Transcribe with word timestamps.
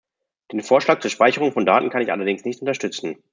Den 0.51 0.63
Vorschlag 0.63 0.99
zur 0.99 1.11
Speicherung 1.11 1.51
von 1.51 1.63
Daten 1.63 1.91
kann 1.91 2.01
ich 2.01 2.11
allerdings 2.11 2.43
nicht 2.43 2.59
unterstützen. 2.61 3.21